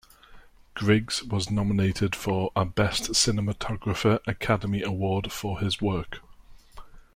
[0.73, 6.21] Griggs was nominated for a Best Cinematographer Academy Award for his work.